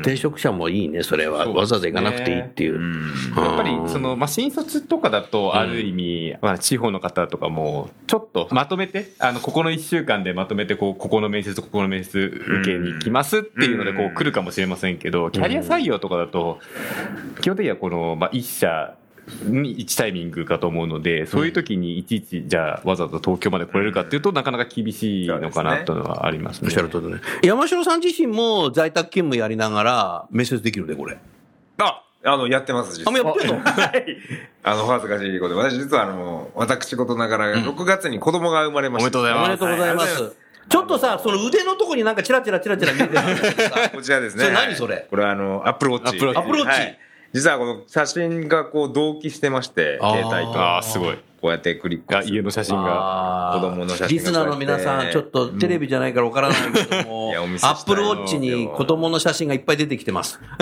[0.01, 1.47] 転職者もいいね、それは。
[1.49, 2.75] わざわざ行かなくていいっていう。
[2.75, 2.79] う。
[2.79, 3.13] ん。
[3.35, 14.11] やっぱりその、まあ、新卒とかだとある意味、まあ、地方の方とかもちょっとまとめてあのここの1週間でまとめてこうここの面接ここの面接受けに来ますっていうのでこうん。
[14.11, 16.59] う来るかもしれませんけどキャリア採用とかだと
[17.41, 18.95] 基本的にはこの、まあ、1社
[19.43, 26.73] に1タイミングかと思うのでそういう時にいちいちじゃあわざわざ東京まで来れるかっていうとなかなか厳しいのかなというのはありますおっね。
[26.73, 27.19] しゃるとりね。
[27.43, 31.17] 山城さん自身も在宅勤務やりながら面接できるね、これ。
[31.79, 33.59] あ、あの、やってます、実あ、もうやってんの？
[33.59, 34.17] はい。
[34.63, 39.19] あの、お恥ずかしいことで、私実はあの、私事ながら、6月に子供が生まれました。
[39.19, 40.35] おめでとうございますおめでとうございます。
[40.69, 43.19] ちょっとさ、その腕のとこになんかチラチラチラチラ見えてる
[43.93, 44.43] こちらですね。
[44.43, 45.07] それ何はいそれ？
[45.09, 46.17] これはあの、アップルウォッチ。
[46.17, 46.97] アップルウォッチ
[47.33, 50.59] 実はこの写真がこう同期してまして、携帯と。
[50.59, 51.17] ああすごい。
[51.41, 53.53] こうやってクリックあ家の写真が。
[53.55, 60.39] 子供の写真がリスナーの皆さん、ちょっとテレビじゃないからわからないけども、いやお見せアップルウォッチに子供の写真がいっぱい出てきてます。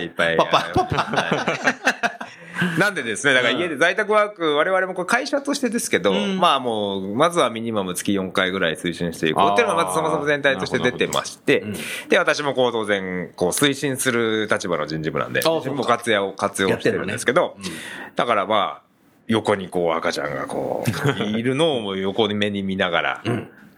[0.00, 0.36] いっぱい。
[0.36, 2.13] パパパパはい
[2.78, 9.52] なんでですね、だから家で在宅ワーク、我々もこれ会社としてですけど、まあもう、まずはミニマム月4回ぐらい推進していこう。
[9.52, 11.64] っていうのがまずそもそも全体として出てまして、
[12.08, 17.56] で、私もこう当然、こう推進する立場の人事部なんで、そうか自分も活用、活用してるんですけど、
[18.14, 18.82] だからまあ、
[19.26, 20.84] 横にこう赤ちゃんがこ
[21.18, 23.22] う、いるのを横に目に見ながら、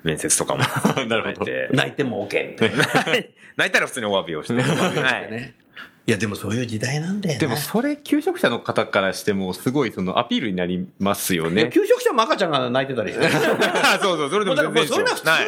[0.02, 0.62] 面接とかも
[1.06, 1.52] なるほど。
[1.72, 2.84] 泣いても OK みたいな。
[3.56, 4.60] 泣いたら普通にお詫びをして。
[4.60, 5.54] はいね
[6.08, 7.40] いや、でもそういう時代なんだよね。
[7.40, 11.68] でもそれ求職者の方からしてもすごいそのアピールになりますよね。
[11.72, 13.12] 給食者も赤ちゃんが泣いてたり
[14.00, 15.42] そうそう、それでも全然それが普通なこ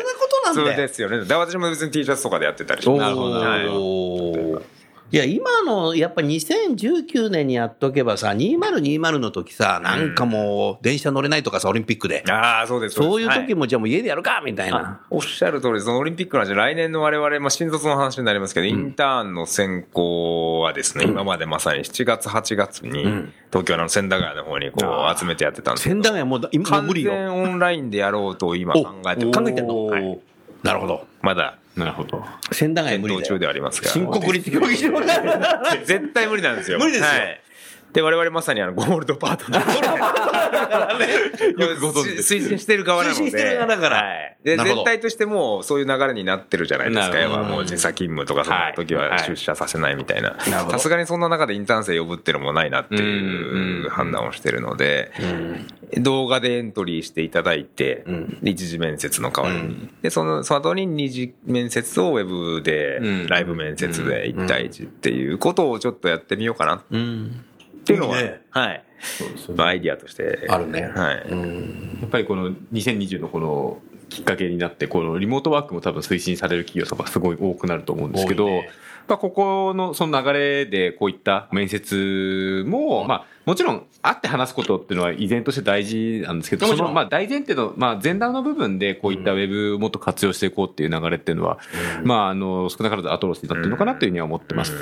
[0.45, 1.25] となんだよはいそうですよね。
[1.25, 2.99] で私も別に T シャツとかでやってたり。
[2.99, 3.41] なるほど。
[3.41, 4.78] はい
[5.11, 12.23] いや、今の、やっぱ2019年にやっとけばさ、2020の時さ、なんかもう、電車乗れないとかさ、オリンピックで。
[12.29, 12.97] ああ、そうです。
[12.97, 15.01] そういう時も、じゃあもう家でやるかみたいな。
[15.09, 23.05] おっしゃる通り、そのオリンピックの話、来年の我々、まあ、新卒の話になりますけど、インターンの選考はですね、今までまさに7月、8月に、
[23.51, 26.03] 東京の千駄ヶ谷の方にこう集めてやってたんですけど。
[26.03, 27.13] 仙台はもうだ、今無理よ。
[27.13, 30.19] 全オンラインでやろうと今考えて考えてんのはい
[30.63, 31.07] なるほど。
[31.23, 32.25] まだなるほど。
[32.53, 33.27] 仙台は無理だよ。
[33.27, 33.91] 中ではありますが。
[33.91, 35.63] 新国立競技場だ。
[35.85, 36.79] 絶対無理なんですよ。
[36.79, 37.41] 無理ですよはい
[37.93, 40.39] で、我々まさにあの、ゴールドパートナー。
[41.59, 42.35] よくご存知です。
[42.37, 43.21] 推進してる側なので。
[43.21, 43.97] 推進してる側だから。
[43.97, 44.37] はい。
[44.45, 47.15] で、全体としてもうそういう流れになってるじゃないですか。
[47.17, 47.41] なるほど。
[47.41, 49.19] 要はもう時差勤務とかその時ははい。
[49.21, 50.37] 出社させないみたいな。
[50.39, 55.13] さすがにそんな中でインターン生呼ぶっていうのもないなっていう判断をしてるので、
[55.99, 58.05] 動画でエントリーしていただいて、
[58.43, 59.89] 一次面接の代わりに。
[60.03, 66.83] で、その、その後に二次面接をウェブでうん、ライブ面接で1対1っていうことをちょっとやってみようかな
[67.95, 68.01] っうん。
[68.01, 68.85] ていうのは、ねはい。
[69.55, 70.47] まあアイディアとして。
[70.49, 71.23] あるねはい。
[71.29, 71.99] うん。
[72.01, 78.69] やっぱりこの2020のこのきっかけになって、このリモートワークも多分推進される企業さんがすごい多くなると思うんですけど、ね
[79.09, 91.59] まあここのその流れでこういった面接も、まあもちろん会って話すことっていうのは依然として大事なんですけど、そのまあ大前提の、まあ前段の部分でこういったウェブをもっと活用していこうっていう流れっていうのは、
[92.05, 94.75] まああの少なからず後押しになってるのかなというふうには思ってます。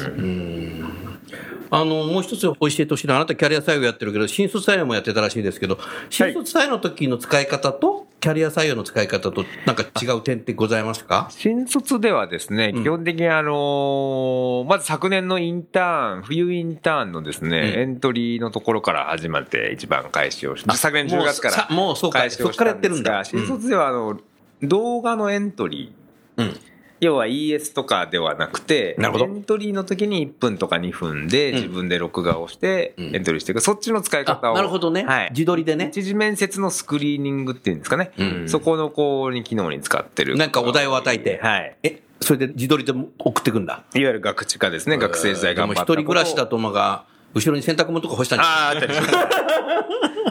[1.70, 5.78] あの、もう一つ教えてほしいのは、あなたキャリア採用やってるけど、新卒採用もやってたらしいですけど、
[6.10, 11.28] 新卒採用の時の使い方と、キャリア採用の使い方と、なんか違う点ってございますか？
[11.30, 17.80] 新卒ではですね、基本的にあのーまず昨年のインターン、冬インターンのですね、うん。
[17.80, 22.20] エントリーのところから始まって一番開始をして、あ昨年10月からもうそうか。
[22.20, 23.22] 開始をそっからやってるんだ。
[23.24, 24.18] 新卒ではあの、
[24.62, 26.56] 動画のエントリー、うん。
[27.00, 34.54] 要は ES とかではなくて、エントリーの時に1分とか2分で自分で録画をしてうんエントリーしていく、そっちの使い方あ、を。
[34.54, 35.04] なるほどね。
[35.04, 35.28] はい。
[35.32, 35.88] 自撮りでね。
[35.90, 38.12] 一次面接のスクリーニングっていうんですかね。
[38.18, 40.36] うんそこのこうに機能に使ってる。
[40.36, 41.76] なんかお題を与えてはい。
[41.82, 43.84] え、それで自撮りで送ってくんだ？
[43.94, 44.96] いわゆる学知化ですね。
[44.96, 47.04] 学生時代頑張った一人暮らしだと、まが、
[47.34, 49.12] 後ろに洗濯物とか干したんじゃああ、あったりします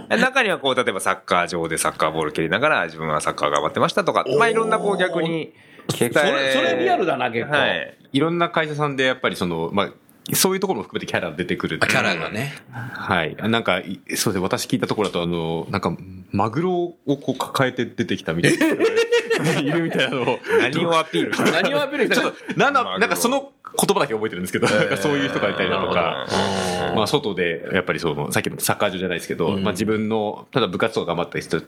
[0.22, 5.54] 中にはこう、例えばサッカー場でサッカーボール蹴りながら自分はサッカー頑張ってましたとか、まあいろんなこう逆に。
[5.90, 7.98] それそれリアルだな結構はい。
[8.14, 9.92] いろんな会社さんでやっぱりその、まあ、
[10.34, 11.80] そういうところも含めてキャラ出てくる。
[11.82, 12.54] あキャラがね。
[12.72, 13.36] はい。
[13.36, 15.96] なんか、いそうですね、私聞いたところだと、あの、なんか、
[16.32, 18.66] マグロをこう抱えて出てきたみたいな。
[19.62, 20.40] いるみたいなのを。
[20.62, 26.28] 何をアピールして何をアピールしたちょっと、なんだ、なんかその言葉だけ覚えてるんですけど、なんかそういう人がいたりだとか、
[26.96, 31.62] まあ外で、やっぱりその、さっきのサッカー場じゃないですけど、まあ自分の、ただ部活とか頑張った人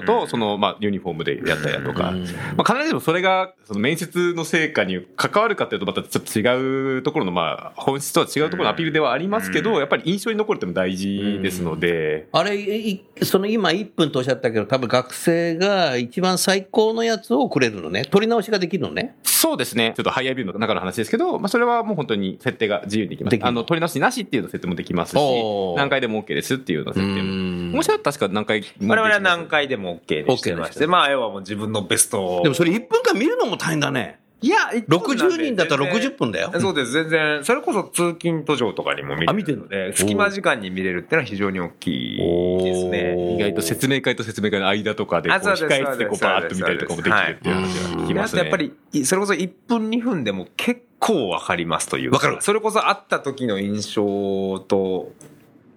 [0.00, 2.12] と、その、まあユニフォームでやったりだとか、
[2.56, 18.04] まあ必ずしもそれが、その面接の成果に関わるかっていうと、またちょっと違うところの、まあ本質とは違うところのアピールではありますけど、やっぱり印象に残るっていうのも大事ですので、あれ、いその今1分とおっしゃったけど、多分学生が一番最高のやつをくれるのね。
[18.04, 19.16] 取り直しができるのね。
[19.22, 19.92] そうですね。
[19.96, 23.38] ちょっとハイアビューの中の話ですけど、まあそれはもう本当に設定が自由にできます。
[23.42, 27.70] あの、取り直しなしっていうの設定もできますし何回でも OK ですっていうような設定うん。
[27.70, 27.76] も。
[27.76, 28.88] もしあったら確か何回も。
[28.88, 32.42] 我々は何回でも OK でしてましてして、まあ、要はもう自分のベストを。
[32.42, 34.20] でもそれ1分間見るのも大変だね。
[34.42, 36.50] いや、60人だったら60分だよ。
[36.58, 39.90] そうです、全然、それこそ通勤途上とかにも見あ見てるれるの？
[39.90, 43.34] で、隙間時間に見れるってのは非常に大きいですね。
[43.36, 48.42] 意外と説明会と説明会の間とかで、控え室でこうバーッと見たりとかもできるっていう話は聞きますね。
[48.42, 48.72] やっぱり、
[49.04, 55.10] それこそ1分2分でも結構わかりますというわかるそれこそ会った時の印象と、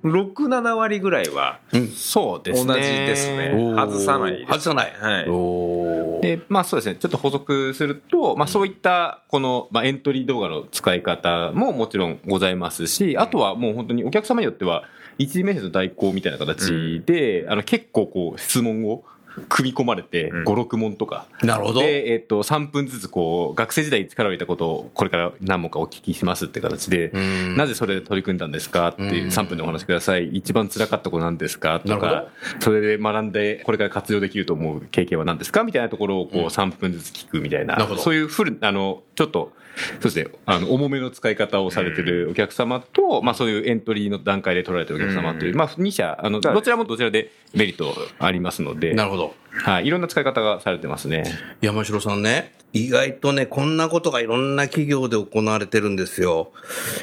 [0.04, 1.60] 6、7割ぐらいは
[1.96, 2.74] そうですね。
[2.74, 3.74] 同じですね。
[3.76, 4.48] 外さないです。
[4.48, 4.94] 外さない。
[5.00, 6.22] はい。
[6.22, 14.84] で、まあそうですね、ちょっと補足すると、まあそういった、この、まあエントリー動画の使い方ももちろんございますし、あとはもう本当にお客様によっては、
[15.18, 19.06] 一次面接の代行みたいな形で、あの結構こう質問を
[19.50, 20.44] 組み込まれて、うん。
[20.44, 21.26] 5、6問とか。
[21.42, 21.82] なるほど。
[21.82, 27.58] で、えっと、3分ずつこう、学生時代に力を入れたことをこれから何問かお聞きしますって形で、ん。
[27.58, 30.30] なぜそれで取り組んだんですかっていう3分でお話しください。
[30.30, 32.28] 一番辛かったことなんですかとか、
[32.60, 38.02] それで学んでこれから活用できると思う経験は何ですかみたいなところをこう3分ずつ聞くみたいな、なるほど。
[38.02, 49.36] そういうフル、あの、ちょっと、そうですね、あの、重めの使い方をされてるお客様と、まあそういうエントリーの段階で取られてるお客様という、まあ2社、あの、どちらもどちらでメリットありますので、なるほど。
[49.52, 51.24] はい、いろんな使い方がされてますね。
[51.62, 56.52] 山城さんね、意外とね、こんなことがいろんな企業で行われてるんですよ。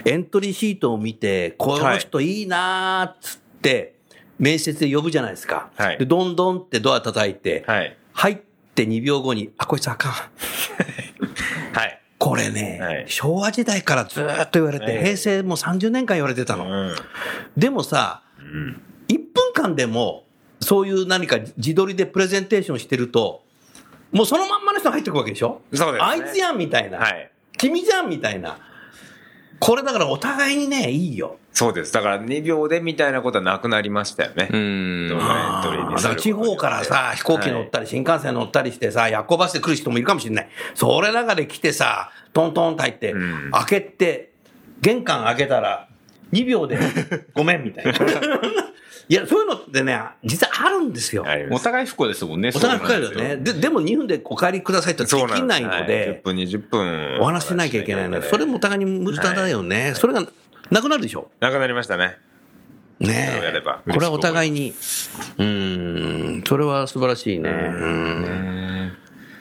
[0.05, 3.95] エントリーシートを見て、この人いいなーっつって、
[4.39, 5.71] 面接で呼ぶじゃないですか。
[5.77, 7.97] はいで、どんどんってドア叩いて、はい。
[8.13, 8.37] 入っ
[8.75, 10.13] て2秒後に、あ、こいつあかん。
[12.21, 12.29] はい。
[12.31, 16.67] これね、はい昭和時代からずーっと言われて、はい平成もう30年間言われてたの。
[16.67, 16.95] うん。
[17.57, 18.23] でもさ、
[19.09, 20.25] 1分間でも、
[20.61, 23.43] そういう何か自撮りでプレゼンテーションしてると、
[24.13, 25.63] もうそのまんまの人が入ってくるわけでしょ？
[25.73, 26.99] そうですねあいつやんみたいな。
[26.99, 27.31] はい。
[27.57, 28.59] 君じゃんみたいな。
[29.61, 31.37] これだからお互いにね、いいよ。
[31.53, 31.93] そうです。
[31.93, 34.47] だから2秒でみたいなことはなくなりましたよね。
[34.47, 40.49] ん動画エントリーにだから地方からさ、飛行機乗ったり、新幹線乗ったりしてさ、夜行バスで来る人もいるかもしれない。
[40.75, 44.33] それ中で来てさ、トントンと入って、うん開けて、
[44.81, 45.89] 玄関開けたら、
[46.33, 46.79] 2秒で、
[47.35, 47.93] ごめんみたいな。
[49.11, 51.25] いや、そういうのってね、実はあるんですよ。
[51.25, 52.53] はいお互い不幸ですもんね。
[52.55, 53.37] お互い深いよそうなんね。
[53.39, 57.19] で、でも2分でお帰りくださいってできないのんすはい10で、分、20分。
[57.21, 59.95] お話ししなきゃいけないので、それもお互いに無駄だよね。
[59.97, 60.23] それが
[60.71, 61.29] なくなるでしょ。
[61.41, 62.19] なくなりましたね。
[63.01, 64.75] ねそうやればこれはお互いに、
[65.39, 67.51] うーん、それは素晴らしいね。
[67.51, 68.93] うん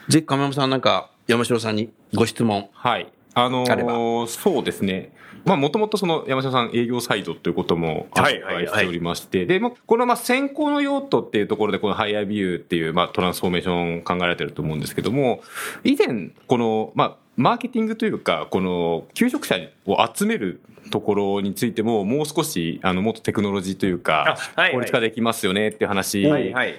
[0.08, 2.70] ぜひ、亀山さんなんか、山城さんにご質問。
[2.74, 3.12] はい。
[3.36, 5.14] あのあればーそうですね。
[5.46, 8.68] まあ、もともとその山下さん営業サイドということもはいお伺い。
[8.68, 15.42] しておりまして、で、まあ、このまあ先行の用途っていうところで、このハイアービューっていうまあトランスフォーメーション考えられてると思うんですけども、
[15.84, 20.60] 以前、この、まあ、マーケティングというか、この、求職者を集める
[20.92, 26.28] ところについても、もう少し、あの、もっとテクノロジーというかあはいはい、効率化できますよねっていう話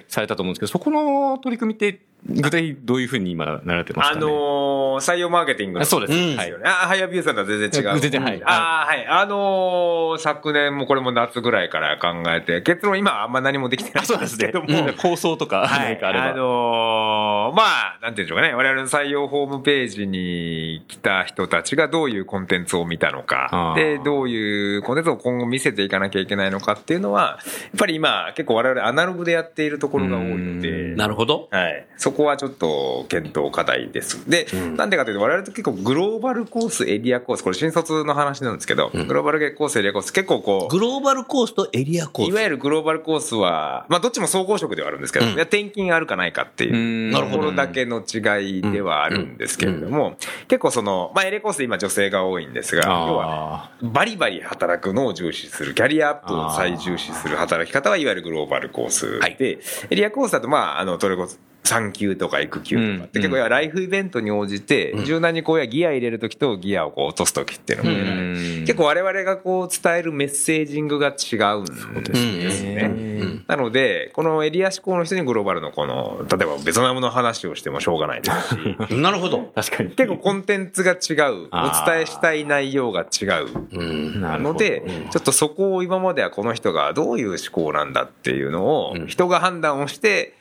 [0.07, 4.21] されたと思うんですけど、そこの取り組みって、具体どういうふうに今なられてますかね？
[4.21, 5.83] あのー採用マーケティングの。
[5.83, 6.13] あそうです。
[6.13, 6.53] うんはい。
[6.63, 7.99] あ、ハイアビューさんとは全然違う。
[7.99, 9.07] 全然はいあーはい。
[9.07, 14.93] あのー昨年もこれも夏ぐらいから考えて、結論今はあんま何もできてないんそうですねですけども。。
[15.01, 15.93] 構想とか、はい。
[15.93, 16.25] 何かあれば。
[16.25, 18.53] あのーまあ、なんていうんでしょうかね。
[18.53, 27.37] 我々の採用ホームページに来た人たちがどういうコンテンツを見たのあかー、で、どういうコンテンツを今後見せていかなきゃいけないのかっていうのは、や
[27.75, 31.49] っぱり今、結構我々アナログでやっているところが多いので、なるほど。
[31.51, 31.85] はい。
[31.97, 34.29] そこはちょっと検討課題です。
[34.29, 42.29] で、なんでかというと、我々と結構グローバルコース、エリアコース、これ新卒の話なんですけど、グローバルコース、エリアコース、結構こう、グローバルコースとエリアコース。
[42.29, 45.31] いわゆるグローバルコースは、まあどっちも総合職ではあるんですけど、うん。
[45.33, 47.11] いや転勤あるかないかっていううん。
[47.13, 59.37] ところだけの違いではあるんですけれども、結構その、まあエレコースで今女性が多いんですが、要は、あバリバリ働くのを重視する、キャリアアップを最重視する働き方はいわゆるグローバルコースで、はい。
[59.39, 59.59] エ
[59.95, 61.27] リアコースだと、まあ、あの、トレコ
[61.63, 63.05] 産休とか育休とか。
[63.05, 63.23] ってうん。
[63.23, 73.41] 結構ライフイベントに応じて柔軟にこうやギア入れる時とギアをこう落とす時っていうのも結構我々がこう伝えるメッセージングが違うんですね。
[73.47, 79.51] なので、このエリア思考の人にグローバルのこの、例えばベトナムの話をしてもしょうがないですし、 なるほど。
[79.55, 79.89] 確かに。
[79.91, 83.47] 結構コンテンツが違う、お伝えしたい内容が違う。
[84.39, 90.40] ので、ちょっとそこを今まではこの人がどういう思考なんだっていうのを、人が判断をして、え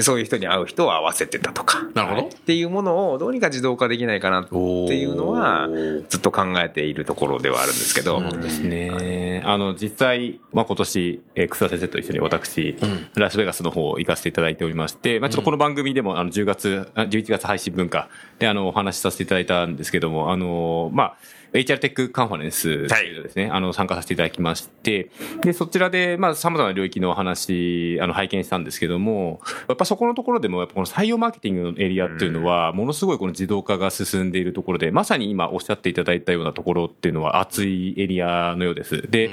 [0.00, 1.82] そういう人に会う人を合わせてたとか。
[1.94, 2.28] なるほど。
[2.28, 5.68] っていうものをどうにか自動化できないかなっていうのは、
[6.08, 8.20] ずっと考えているところではあるんですけど。
[8.30, 9.42] そうですね。
[9.44, 12.76] あの、実際、まあ、今年、えー、草田先生と一緒に私、
[13.16, 21.16] ラスベガスの方行かせていただいておりまして、まあ、ちょっとこの番組でも、あの、10月、あ11月配信分かで、あの、お話しさせていただいたんですけども、あの、まあ、
[21.52, 25.10] HR テックカンファレンスですね、あの、参加させていただきまして、
[25.42, 39.02] で、そちらで、まあ、様々な領域のお話、あの、拝見したんですけども、やっぱそこのところでも、やっぱこの採用マーケティングのエリアっていうのは、ものすごいこの自動化が進んでいるところで、まさに今おっしゃっていただいたようなところっていうのは熱いエリアのようです。
[39.10, 39.30] で、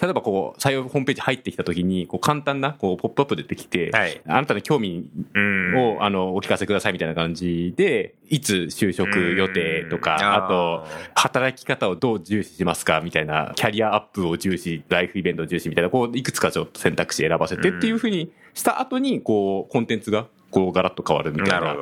[0.00, 4.20] 例えばこう、採用ホームページ入ってきたときに、こう、簡単な、こう、ポップアップ出てきて、はい。
[4.26, 5.96] あなたの興味うん。
[5.96, 21.76] を、あの、お聞かせくださいみたいな感じで、いつ就職予定とか、うんあと、働き方をどう重視しますかみたいな、キャリアアップを重視、ライフイベントを重視みたいな、こう、いくつかちょっと選択肢選ばせてっていうふうにした後に、こう、コンテンツが、こう、ガラッと変わるみたいな。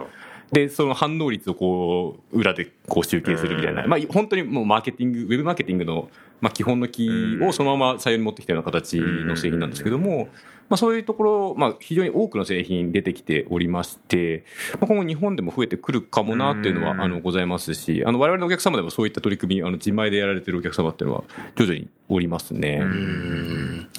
[0.51, 3.87] で、その反応率をこう、裏でこう集計するみたいな。
[3.87, 6.11] まあ、本当にもうマーケティング、ウェブマーケティングの、
[6.41, 10.29] まあ、基本のキーをそのまま採用に持ってきたような形の製品なんですけども、
[10.71, 21.25] まあ、そういうところ、まあ、非常に多くの製品出てきておりまして、まあ、今後日本でも増えてくるかもなっていうのは、あの、ございますし、あの、我々のお客様でもそういった取り組み、あの、自前でやられてるお客様っていうのは、
[21.57, 22.83] 徐々におりますね。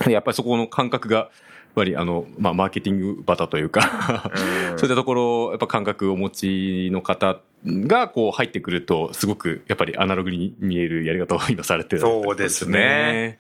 [0.08, 1.30] やっぱりそこの感覚が、やっ
[1.76, 4.32] ぱりあの、まあ、マーケティングバタというか、
[4.78, 12.02] そういったところ、やっぱ感覚をお持ちの方が、こう入ってくると、すごくやっぱりアナログに見えるやり方を今されてる。
[12.02, 13.40] そうですね。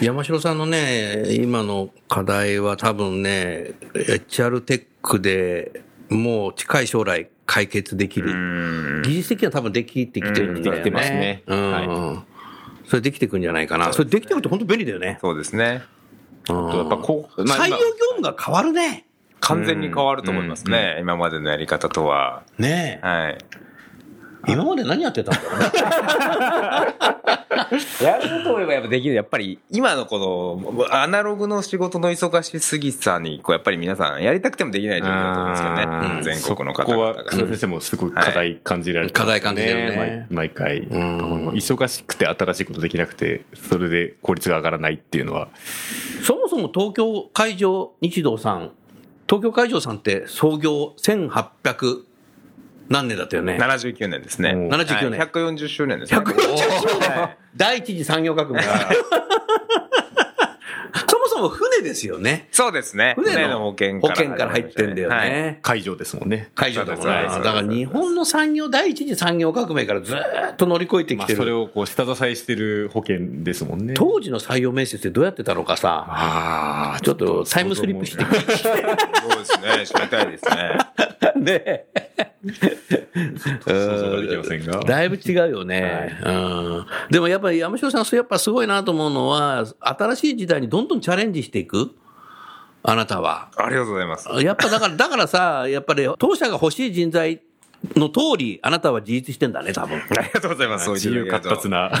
[0.00, 9.02] 山城さんのね、今の課題は多分ね、HR テックでもう近い将来解決できる。
[9.04, 10.78] 技術的には多分できてきてるんだよね。
[10.78, 11.70] できてますねうん。
[11.72, 12.24] は
[12.86, 13.92] それできてくんじゃないかな。
[13.92, 15.18] それできてくると本当便利だよね。
[15.20, 15.82] そうですね。
[16.48, 19.06] うんやっぱこう、まあ今採用業務が変わるね。
[19.40, 20.98] 完全に変わると思いますね。
[21.00, 22.42] 今までのやり方とは。
[22.58, 23.06] ねえ。
[23.06, 23.38] はい。
[24.48, 27.30] 今まで何やってたんだろうね。
[28.02, 29.14] やると思えばやっぱできる。
[29.14, 35.82] やっぱり今のこのアナログの仕事の忙しすぎさに、こうやっぱり皆さんやりたくてもできない状況だと思うんですよね。
[35.84, 37.30] うん全国の方そこは、々が。
[37.30, 40.80] 草先生もすごい課題感じられてます課題感じてるね毎毎回。
[40.80, 45.48] ん忙しくて新しいことできなくて、それで効率が上がらないっていうのは、
[46.22, 48.70] そもそも東京海上日動さん、
[49.28, 52.09] 東京海上さんって創業1800
[52.90, 54.52] 何年だったよね？79年ですね。
[54.52, 56.18] おー79年はい140周年ですね。
[56.18, 58.60] 140周年はい第一次産業革命。
[61.08, 62.48] そもそも船ですよね。
[62.50, 63.14] そうですね。
[63.16, 65.60] 船の保険保険から入ってんだよはいね。
[65.62, 66.50] 会場ですもんね。
[66.54, 67.10] 海上だもんね。
[67.10, 71.38] そうですそうですだから日本の産業、第一次産業革命からずーっと乗り越えてまあ、きてる。
[71.38, 73.94] それをこう、下支えしてる保険ですもんね。
[73.94, 79.86] 当時の採用面接ってどうやってたのかさ、ああ、ちょっとタイムスリップして そうですね。
[79.86, 80.78] 知りたいですね。
[81.40, 81.86] ね。
[83.66, 84.80] 想像ができませんが。
[84.80, 86.18] だいぶ違うよね。
[86.24, 86.86] うん。
[87.10, 91.90] でもやっぱり山城さん、やっぱすごいなと思うのは、新しい時代にどんどんチャレンジしていく？
[92.82, 93.50] あなたは。
[93.56, 94.28] ありがとうございます。
[94.42, 97.42] やっぱだから、だからさ、やっぱり当社が欲しい人材
[97.96, 99.98] の通り、あなたは自立してんだね、多分。
[100.16, 100.84] ありがとうございます。
[100.84, 101.90] そう自由活発な。
[101.90, 101.98] な。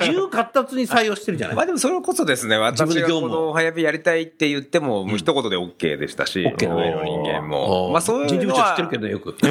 [0.00, 7.90] 自由活発に採用してるじゃないまあでもそれこそですね、私がこの早火やりたいって言っても、もう一言で OK でしたし、OK なの上の人間も。
[7.90, 9.36] まあそういうのは、ってるけどね、よく。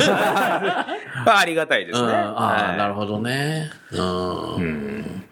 [1.25, 2.07] まあありがたいですね。
[2.07, 3.69] うん、ああ、なるほほどね。
[3.91, 4.01] う
[4.61, 5.23] ん。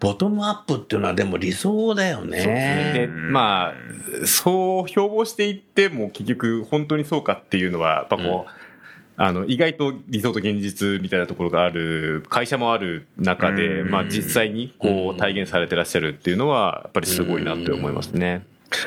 [0.00, 2.92] ボトムアップっていうのはでも理想だよね。
[2.94, 8.61] で、まあ、そう標榜していっても結局本当にそうかっていうのは、やっぱこう、
[9.16, 18.44] あの、意外と理想と現実みたいなところがある、会社もある中で、まあ実際にこう体現されてらっしゃるっていうのは、やっぱりすごいなって思いますね。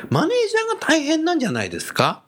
[0.09, 2.23] マネージャーが大変なんじゃないですか？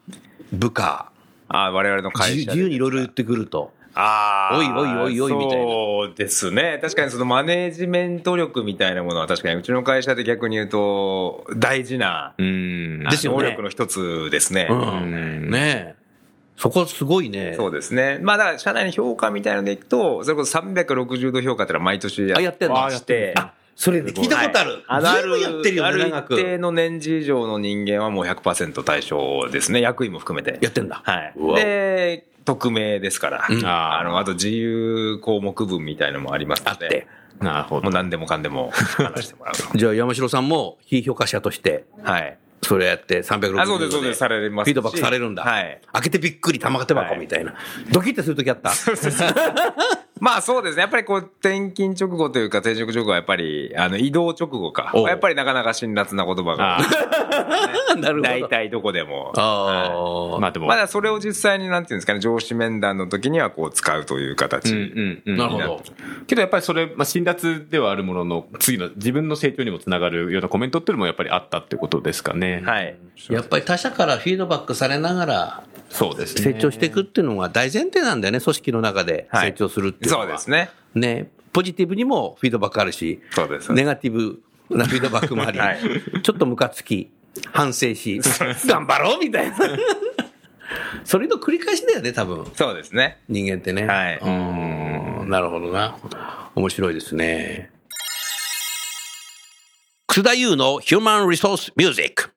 [0.53, 1.11] 部下。
[1.49, 2.37] あ我々の会社で。
[2.39, 3.73] 自自由にいろいろ言ってくると。
[3.95, 4.57] ああ。
[4.59, 6.77] おいおいおいおいみたいなそうですね。
[6.79, 14.67] 確かにそのマネージメント力みたいなものは確かにうちの会社で逆に言うと大事な能力の一つですね。
[14.69, 15.49] うん。
[15.49, 15.96] ねえ。
[16.57, 17.53] そこすごいね。
[17.55, 18.19] そうですね。
[18.21, 23.33] まあだから社内の評価みたいなのでいくと、それこそ360度評価ってのは毎年やってまして。
[23.37, 24.83] あそれ、ね、聞いたことある。
[24.87, 26.33] ある、やってるよね、長く。
[26.33, 29.81] 一定の年次以上の人間はもう100%対象ですね。
[29.81, 30.57] 役員も含めて。
[30.61, 31.03] やってんだ。
[31.05, 31.33] はい。
[31.55, 37.05] で、匿名ですから、うん、あの、あと自由項目分みたいのもありますので。
[37.39, 37.83] なるほど。
[37.83, 39.53] もう何でもかんでも話してもらう。
[39.77, 41.85] じゃあ山城さんも非評価者として。
[42.01, 42.35] はい。
[42.61, 44.73] それやって360度あそうですそうですされますし。
[44.73, 47.53] フィードバックされるんだ、はい、開けてびっくり玉手箱みたいな、
[47.91, 48.71] ドキッてするときあった。
[50.19, 50.81] まあそうですね。
[50.81, 54.91] やっぱりこう、転勤直後というか、転職直後はやっぱり、あの、移動直後か。
[54.95, 56.79] やっぱりなかなか辛辣な言葉が。
[57.97, 58.21] なるほど。
[58.21, 59.31] 大体どこでも。
[59.35, 60.67] あまあでも。
[60.67, 64.73] まだそれを実際になんていうんですかね、上司面談の時にはこう使うという形。
[65.25, 65.81] なるほど。
[66.25, 72.61] けどやっぱりそれ、まあ辛辣ではあるものの、次の自分の成長にもつながるようなコメントっていうのもやっぱりあったってことですかね。
[72.65, 72.95] はい。
[73.29, 76.53] やっぱり他者からフィードバックされながら、そうですね。
[76.53, 80.25] 成長していくっていうのが大前提なんだよね、組織の中で成長するってていうのは。
[80.25, 80.69] そうですね。
[80.95, 81.31] ね。
[81.53, 85.79] ポジティブにもフィードバックあるし、そうです、ね、ネガティブなフィードバックもあり、はい、
[86.21, 87.09] ちょっとムカつき、
[87.51, 88.21] 反省し、
[88.67, 89.57] 頑張ろうみたいな。
[91.03, 92.45] それの繰り返しだよね、多分。
[92.53, 93.19] そうですね。
[93.29, 93.85] 人間ってね。
[93.85, 94.19] はい。
[94.21, 95.97] うん、なるほどな。
[96.55, 97.71] 面白いですね。
[100.07, 102.31] 楠田優のヒューマンリソースミュージック。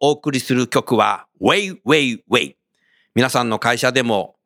[0.00, 2.56] お送りする曲は、ウェイウェイウェイ。
[3.14, 4.36] 皆さんの会社でも、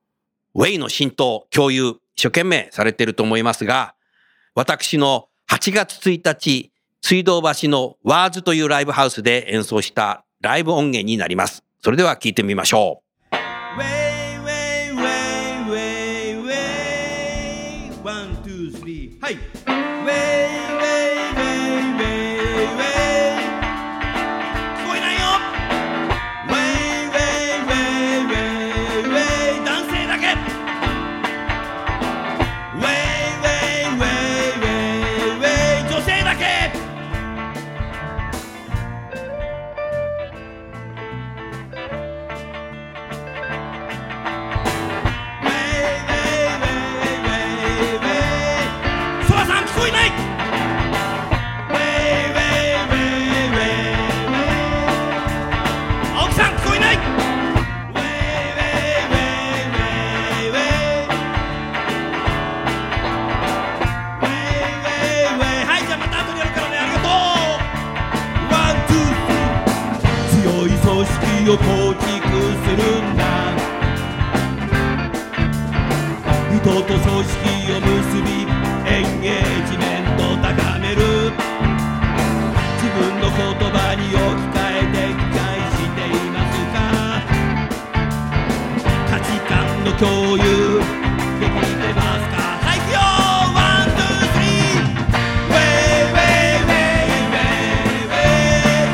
[0.55, 3.95] ウェイの浸透、共有、一生懸命されていると思いますが、
[4.55, 6.73] 私の8月1日、
[7.03, 11.65] 水道橋のワーズというライブハウスで演奏したライブ音源になります。
[11.83, 14.10] それでは聴いてみましょう。
[76.63, 77.09] 人と組織
[77.73, 78.29] を結び
[78.85, 81.01] エンゲージメントを高める。
[82.77, 83.39] 自分の言
[83.71, 85.41] 葉に置き換えて理解
[85.73, 86.77] してますか
[89.09, 89.55] 価値観
[89.85, 91.25] の共有ー
[95.21, 98.93] ウェイウェイウェイウェイウ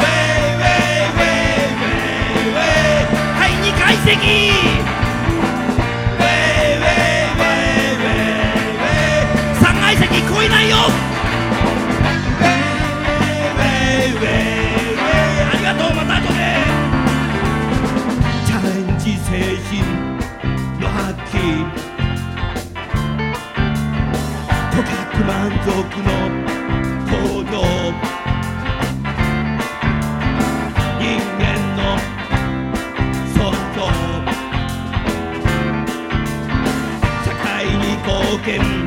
[0.00, 0.40] ェイ
[2.28, 4.77] ウェイはい2階席。
[25.78, 26.10] 僕の
[27.06, 27.62] 行動。
[30.98, 31.06] 人
[31.38, 31.44] 間
[31.76, 31.80] の
[33.32, 33.38] 尊
[33.76, 33.78] 重。
[37.24, 38.10] 社会に貢
[38.44, 38.77] 献。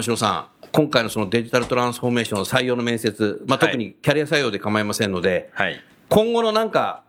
[0.00, 5.78] 山城さん、今回のそのデジタルトランスフォーメーションの採用の面接、まあ、特にキャリア採用で構いませんので、はい。
[6.08, 7.02] 今後のなんか、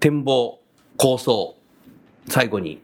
[0.00, 0.58] 展望、
[0.96, 1.56] 構想、
[2.28, 2.80] 最後に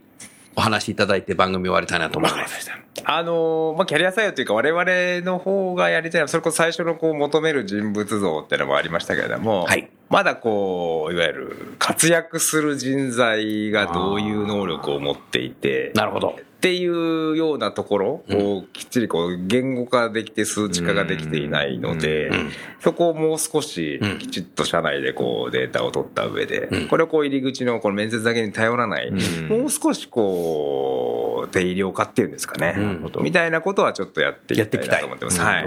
[0.55, 2.71] お話しいただいて番組終わりたいなと思います。
[3.05, 16.37] あのーまあ、キャリア採用というか、我々の方がやりたいのは、それこそ最初のこう求める人物像っていうのもありましたけれども、はいまだこう、いわゆる活躍する人材がどういう能力を持っていて、なるほど。
[16.63, 24.19] っていうようなところをきっちりこう言語化できて数値化ができていないのでうん、そこをもう少しうん。
[24.19, 29.49] きちっと社内でこうデータを取った上でうん、これをこう入り口のこの面接だけに頼らない、うん。
[29.49, 32.75] もう少しこう、定量化っていうんですかね。
[32.77, 33.25] うん。
[33.25, 35.41] みたいなことはちょっとやっていきたいないと思ってます。
[35.41, 35.63] はい。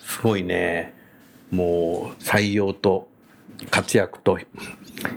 [0.00, 0.94] すごいね。
[1.50, 3.08] もう、採用と
[3.70, 4.38] 活躍と、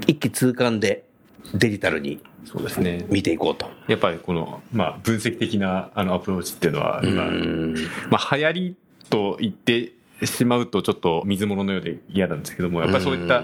[0.05, 1.06] 一気通貫で
[1.53, 3.05] デジタルにそうですね。
[3.09, 3.69] 見ていこうと。
[3.87, 7.75] やっぱりこの、まあ、分析的なあのアプローチっていうのは、今、うん
[8.09, 8.75] まあ、流行り
[9.09, 9.91] と言って
[10.25, 13.43] しまうとちょっと水物のようで嫌なんですけども、やっぱりそういった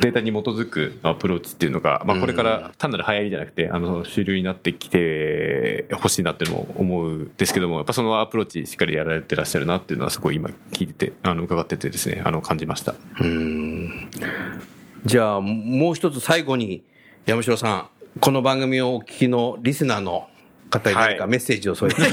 [0.00, 12.94] データに基づくアプローチっていうのが、まあ、これから単なる流行りじゃなくて、あの、主流になってきてほしいなっていうのも思うんですけども、やっぱそのアプローチしっかりやられてらっしゃるなっていうのはすごい今聞いてて、あの、伺っててですね、あの、感じました。
[13.20, 14.10] うん
[15.04, 16.84] じゃあ、もう一つ最後に、
[17.24, 20.28] 山城さん、この番組をお聞きのリスナーの
[20.72, 21.22] 方に何か？
[21.24, 21.30] はい。
[21.30, 22.12] メッセージを添えて、なん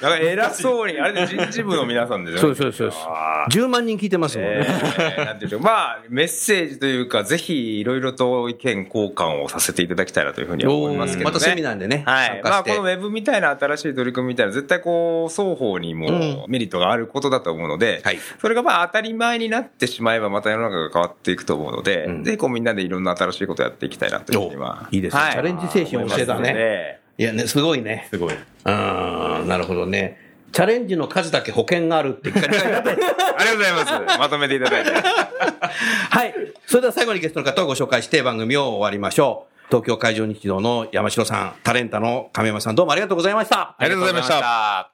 [0.00, 2.54] か偉そうに、あれで人事部の皆さんですよね。
[2.56, 2.98] そうそうです。
[3.06, 3.54] あー。
[3.54, 4.66] 10万人聞いてますもんね。
[4.66, 5.60] えーなんていう。
[5.60, 11.34] まあ、メッセージというか、ぜひいろいろと意見交換をさせていただきたいなというふうには思いますけどね。
[11.34, 12.40] またセミナーでねはい。
[12.42, 18.18] まあ、このウェブみたいな新しい取り組みみたいな、絶対こう、双方にもうんメリットがあることだと思うので、はい。
[18.40, 22.24] それがまあ当たり前になってしまえば、また世の中が変わっていくと思うので、うん。
[22.24, 24.86] ぜひこうみんなでいろんな新しいことをやっていきたいなというふうには。
[24.92, 25.22] おいいですね。
[25.32, 26.50] チャレンジ精神旺盛だね。
[26.50, 28.06] 思いやね、すごいね。
[28.08, 28.32] すごい。
[28.32, 30.16] うん、なるほどね。
[30.52, 32.92] チャレンジの数だけ保険があるってありがとう
[33.58, 34.18] ございます。
[34.18, 34.90] まとめていただいて。
[36.08, 36.34] はい。
[36.66, 39.66] それでは最後にゲストの方をご紹介して番組を終わりましょう。
[39.68, 43.74] 東京海上日動の山城さん、タレンタの亀山さん、どうもありがとうございました。
[43.78, 44.90] ありがとうございました。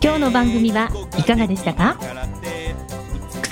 [0.00, 0.88] 今日の番組は
[1.18, 1.98] いかがでしたか？